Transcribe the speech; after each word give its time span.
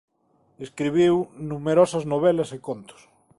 Escribiu 0.65 1.15
numerosas 1.49 2.03
novelas 2.13 2.49
e 2.55 2.59
contos. 2.67 3.01